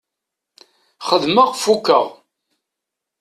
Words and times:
Xedmeɣ 1.07 1.49
fukeɣ. 1.61 2.05